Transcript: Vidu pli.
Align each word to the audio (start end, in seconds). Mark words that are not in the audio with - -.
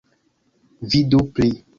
Vidu 0.93 1.19
pli. 1.35 1.49